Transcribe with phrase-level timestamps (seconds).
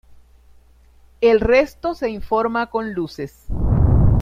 [1.21, 3.45] El resto se informa con luces.